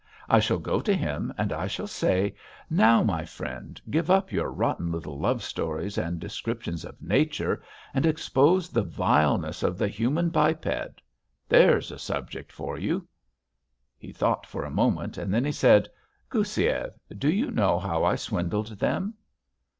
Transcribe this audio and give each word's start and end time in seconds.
I 0.27 0.39
shall 0.39 0.57
go 0.57 0.81
to 0.81 0.95
him 0.95 1.31
and 1.37 1.53
I 1.53 1.67
shall 1.67 1.85
say, 1.85 2.33
'now, 2.71 3.03
my 3.03 3.23
friend, 3.23 3.79
give 3.91 4.09
up 4.09 4.31
your 4.31 4.51
rotten 4.51 4.91
little 4.91 5.19
love 5.19 5.43
stories 5.43 5.95
and 5.95 6.19
descriptions 6.19 6.83
of 6.83 6.99
nature, 7.03 7.61
and 7.93 8.03
expose 8.03 8.69
the 8.69 8.81
vileness 8.81 9.61
of 9.61 9.77
the 9.77 9.87
human 9.87 10.29
biped.... 10.29 11.03
There's 11.47 11.91
a 11.91 11.99
subject 11.99 12.51
for 12.51 12.79
you.'" 12.79 13.07
He 13.95 14.11
thought 14.11 14.47
for 14.47 14.63
a 14.65 14.71
moment 14.71 15.19
and 15.19 15.31
then 15.31 15.45
he 15.45 15.51
said: 15.51 15.87
"Goussiev, 16.31 16.93
do 17.15 17.29
you 17.31 17.51
know 17.51 17.77
how 17.77 18.03
I 18.03 18.15
swindled 18.15 18.79
them?" 18.79 19.13